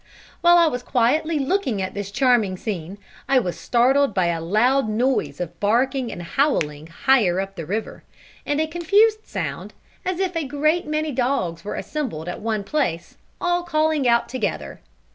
[0.41, 2.97] While I was quietly looking at this charming scene,
[3.29, 8.01] I was startled by a loud noise of barking and howling higher up the river,
[8.43, 13.15] and a confused sound, as if a great many dogs were assembled at one place,
[13.39, 14.81] all calling out together.